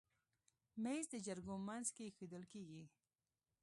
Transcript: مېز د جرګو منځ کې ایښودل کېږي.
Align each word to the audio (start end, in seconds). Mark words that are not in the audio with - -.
مېز 0.83 1.05
د 1.13 1.15
جرګو 1.25 1.55
منځ 1.67 1.87
کې 1.95 2.01
ایښودل 2.05 2.43
کېږي. 2.53 2.83